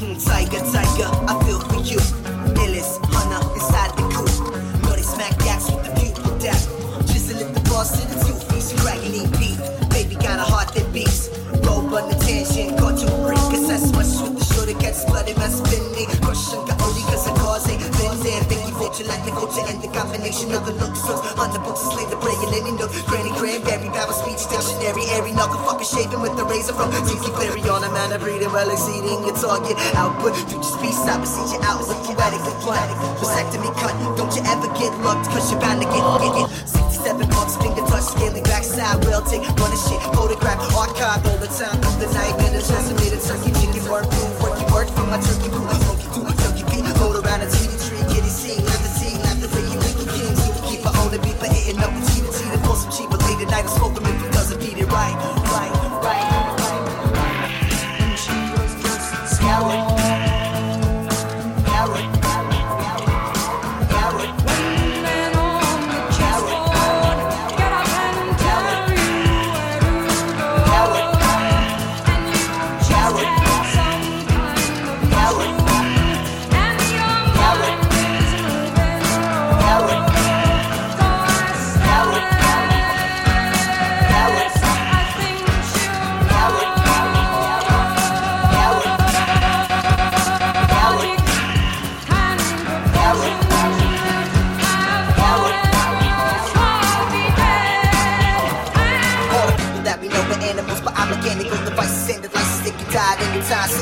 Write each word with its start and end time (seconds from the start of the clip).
Mm, 0.00 0.16
tiger, 0.16 0.64
tiger, 0.72 1.12
I 1.28 1.36
feel 1.44 1.60
for 1.60 1.76
you. 1.84 2.00
Illest 2.56 3.04
hunter 3.12 3.42
inside 3.52 3.92
the 3.98 4.08
coop. 4.08 4.32
They 4.96 5.02
smack 5.02 5.36
yaks 5.44 5.70
with 5.70 5.84
the 5.84 5.92
pupil 6.00 6.38
dap. 6.38 6.56
Drizzle 7.04 7.44
at 7.44 7.52
the 7.52 7.60
boss 7.68 8.00
to 8.00 8.08
the 8.08 8.16
two 8.24 8.32
feet, 8.48 8.64
eat 9.12 9.30
beat. 9.36 9.60
Baby 9.90 10.14
got 10.14 10.38
a 10.38 10.42
heart 10.42 10.72
that 10.72 10.90
beats. 10.90 11.28
Roll 11.68 11.84
on 11.94 12.08
the 12.08 12.16
tension, 12.24 12.78
caught 12.78 12.96
you 12.96 13.08
break. 13.20 13.44
Assess 13.52 13.92
much 13.92 14.08
with 14.24 14.38
the 14.40 14.66
that 14.72 14.80
gets 14.80 15.04
bloody, 15.04 15.34
man 15.34 15.50
spinning. 15.50 16.08
Crush 16.24 16.48
and 16.54 16.80
only 16.80 17.02
cause 17.04 17.26
the 17.26 17.32
cause 17.36 17.68
ain't 17.68 18.48
been. 18.48 18.59
You 18.98 19.06
like 19.06 19.22
the 19.22 19.30
culture 19.30 19.62
and 19.70 19.78
the 19.78 19.86
combination 19.94 20.50
of 20.50 20.66
the 20.66 20.74
looks. 20.74 20.98
So 21.06 21.14
on 21.38 21.54
the 21.54 21.62
books, 21.62 21.78
slay 21.78 22.02
the 22.10 22.18
and 22.18 22.52
any 22.58 22.74
nook. 22.74 22.90
Granny 23.06 23.30
Cranberry, 23.38 23.86
Bible 23.86 24.18
speech, 24.18 24.42
dictionary, 24.50 25.06
airy 25.14 25.30
knuckle, 25.30 25.62
fucking 25.62 25.86
shaving 25.86 26.18
with 26.18 26.34
the 26.34 26.42
razor 26.42 26.74
from 26.74 26.90
Tiki 27.06 27.30
Berry 27.38 27.62
on 27.70 27.86
a 27.86 27.90
man 27.94 28.10
of 28.10 28.18
breeding, 28.18 28.50
well 28.50 28.66
exceeding 28.66 29.22
your 29.22 29.36
target 29.38 29.78
output. 29.94 30.34
Future 30.50 30.66
speech, 30.66 30.98
I 31.06 31.22
beseech 31.22 31.54
you 31.54 31.62
out, 31.70 31.86
look 31.86 32.02
poetic, 32.02 32.42
look 32.42 32.58
poetic. 32.66 32.98
Vasectomy 33.22 33.70
cut, 33.78 33.94
don't 34.18 34.34
you 34.34 34.42
ever 34.42 34.66
get 34.74 34.90
lucked, 35.06 35.30
cause 35.30 35.46
you're 35.54 35.62
bound 35.62 35.78
to 35.78 35.86
get, 35.86 36.02
get, 36.02 36.34
get. 36.34 36.48
67 36.66 37.30
bucks, 37.30 37.54
finger 37.62 37.86
touch, 37.86 38.10
scaling 38.10 38.42
backside, 38.42 38.98
will 39.06 39.22
take, 39.22 39.46
run 39.54 39.70
a 39.70 39.78
shit, 39.86 40.02
photograph, 40.10 40.58
archive 40.74 41.22
all 41.30 41.38
the 41.38 41.50
time. 41.54 41.78
The 42.02 42.10
night 42.10 42.34
minutes, 42.42 42.66
resume 42.66 43.06
the 43.06 43.22
turkey, 43.22 43.54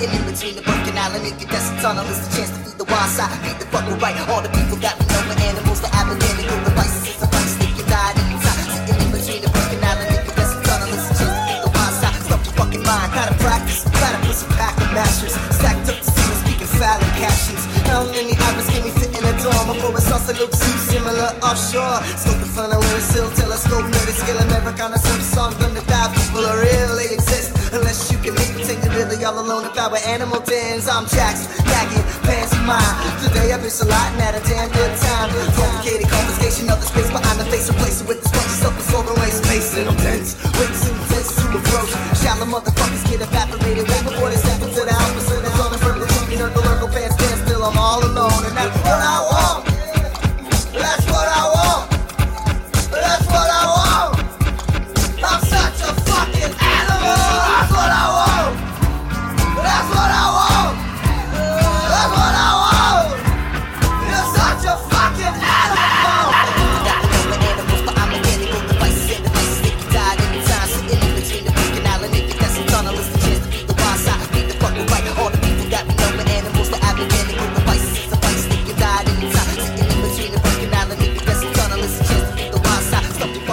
Sitting 0.00 0.16
in 0.16 0.24
between 0.24 0.56
the 0.56 0.64
birth 0.64 0.80
canal 0.88 1.12
and 1.12 1.28
nigga, 1.28 1.44
that's 1.44 1.68
a 1.68 1.76
tunnel. 1.84 2.08
It's 2.08 2.24
the 2.24 2.40
chance 2.40 2.48
to 2.56 2.60
feed 2.64 2.80
the 2.80 2.88
wild 2.88 3.12
side, 3.12 3.36
feed 3.44 3.60
the 3.60 3.68
fucking 3.68 4.00
right. 4.00 4.16
All 4.32 4.40
the 4.40 4.48
people 4.48 4.80
that 4.80 4.96
we 4.96 5.04
know 5.12 5.20
are 5.28 5.36
animals, 5.44 5.84
but 5.84 5.92
I'm 5.92 6.08
mechanical 6.08 6.56
devices 6.64 7.04
is 7.04 7.20
a 7.20 7.28
vice 7.28 7.52
that 7.60 7.68
can 7.68 7.84
die 7.84 8.08
at 8.08 8.16
any 8.16 8.40
time. 8.40 8.64
Sitting 8.80 8.96
in 8.96 9.08
between 9.12 9.40
the 9.44 9.52
birth 9.52 9.68
canal 9.68 10.00
and 10.00 10.08
nigga, 10.08 10.32
that's 10.32 10.56
a 10.56 10.60
tunnel. 10.64 10.88
It's 10.88 11.04
a 11.04 11.12
chance 11.20 11.36
to 11.36 11.44
feed 11.44 11.60
the 11.60 11.72
wild 11.76 11.94
side. 12.00 12.16
Stop 12.16 12.40
your 12.48 12.56
fucking 12.56 12.80
mind, 12.80 13.12
gotta 13.12 13.36
practice, 13.44 13.84
gotta 13.92 14.18
put 14.24 14.36
some 14.40 14.52
pack 14.56 14.72
of 14.80 14.88
masters. 14.96 15.36
Stacked 15.60 15.92
up 15.92 15.98
to 16.00 16.08
see 16.16 16.32
speaking 16.48 16.70
silent 16.80 17.14
captions. 17.20 17.62
How 17.84 18.00
many 18.08 18.32
hours 18.40 18.72
can 18.72 18.80
we 18.80 18.96
fit 18.96 19.12
in 19.12 19.20
a 19.20 19.34
dorm 19.44 19.68
before 19.68 19.92
it's 20.00 20.08
also 20.08 20.32
looks 20.40 20.64
too 20.64 20.76
similar 20.96 21.28
offshore? 21.44 22.00
Scope 22.16 22.40
the 22.40 22.48
funnel 22.48 22.80
with 22.80 22.96
a 22.96 23.04
still 23.04 23.28
telescope, 23.36 23.84
nerdy 23.84 24.16
skill 24.16 24.40
Americana 24.48 24.96
some 24.96 25.52
from 25.60 25.76
the 25.76 25.84
die 25.84 26.08
people 26.16 26.40
are 26.48 26.56
real, 26.56 26.96
they 26.96 27.12
exist. 27.12 27.52
Unless 27.76 28.09
all 29.30 29.38
alone 29.38 29.62
I 29.78 29.86
were 29.86 30.02
animal 30.10 30.42
dens. 30.42 30.88
I'm 30.90 31.06
Jackson, 31.06 31.46
gagging, 31.62 32.02
pants 32.26 32.50
of 32.50 32.66
mine. 32.66 32.82
Today 33.22 33.54
I've 33.54 33.62
a 33.62 33.86
lot 33.86 34.10
and 34.10 34.18
had 34.18 34.34
a 34.34 34.42
damn 34.42 34.66
good 34.74 34.92
time. 34.98 35.30
Complicated 35.54 36.10
confiscation 36.10 36.66
of 36.66 36.82
the 36.82 36.86
space 36.90 37.10
behind 37.14 37.38
the 37.38 37.46
face, 37.46 37.70
replacing 37.70 38.06
with 38.10 38.22
the 38.22 38.28
structure, 38.28 38.58
self-absorbing 38.66 39.14
waste 39.22 39.44
space. 39.46 39.70
And 39.78 39.88
I'm 39.88 39.96
dense, 40.02 40.34
weights 40.58 40.82
intense 40.90 41.30
to 41.38 41.46
approach. 41.46 41.90
Shallow 42.18 42.46
motherfuckers 42.50 43.06
get 43.06 43.22
evaporated 43.22 43.86
way 43.86 44.00
before 44.02 44.30
they 44.34 44.40
step 44.42 44.58
into 44.66 44.82
the 44.82 44.94
opposite. 44.98 45.46
It's 45.46 45.60
on 45.62 45.70
the 45.70 45.78
front 45.78 46.02
of 46.02 46.08
the 46.08 46.10
TV, 46.10 46.34
the 46.34 46.62
local 46.66 46.88
fans 46.90 47.14
stand 47.14 47.38
still. 47.46 47.62
I'm 47.62 47.78
all 47.78 48.00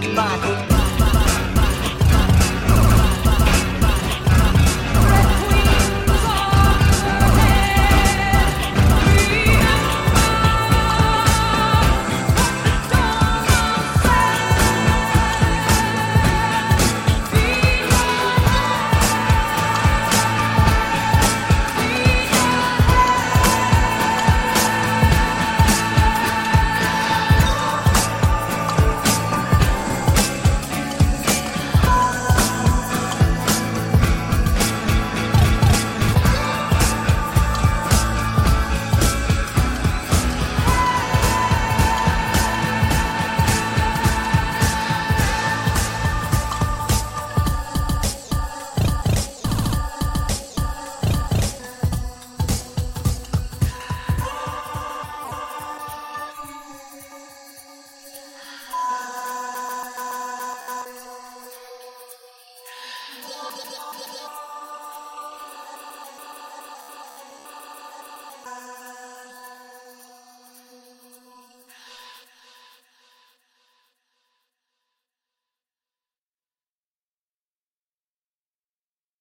back. 0.00 0.69